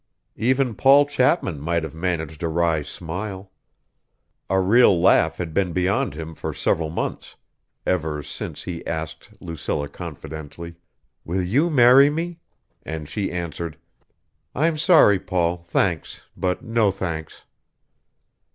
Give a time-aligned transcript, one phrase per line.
[0.37, 3.51] Even Paul Chapman might have managed a wry smile.
[4.49, 7.35] A real laugh had been beyond him for several months
[7.85, 10.73] ever since he asked Lucilla confidently,
[11.23, 12.39] "Will you marry me?"
[12.81, 13.77] and she answered,
[14.55, 17.43] "I'm sorry, Paul thanks, but no thanks."